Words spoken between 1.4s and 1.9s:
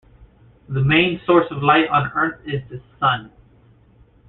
of light